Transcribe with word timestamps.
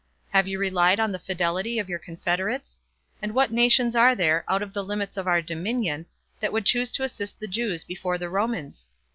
Have 0.31 0.47
you 0.47 0.57
relied 0.57 0.99
on 0.99 1.11
the 1.11 1.19
fidelity 1.19 1.77
of 1.77 1.87
your 1.87 1.99
confederates? 1.99 2.79
And 3.21 3.35
what 3.35 3.51
nations 3.51 3.95
are 3.95 4.15
there, 4.15 4.43
out 4.47 4.63
of 4.63 4.73
the 4.73 4.83
limits 4.83 5.15
of 5.15 5.27
our 5.27 5.43
dominion, 5.43 6.07
that 6.39 6.51
would 6.51 6.65
choose 6.65 6.91
to 6.93 7.03
assist 7.03 7.39
the 7.39 7.47
Jews 7.47 7.83
before 7.83 8.17
the 8.17 8.27
Romans? 8.27 8.87